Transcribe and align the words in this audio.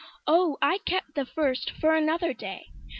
Oh, 0.25 0.57
I 0.63 0.79
kept 0.79 1.13
the 1.13 1.27
first 1.27 1.69
for 1.79 1.93
another 1.95 2.33
day! 2.33 2.71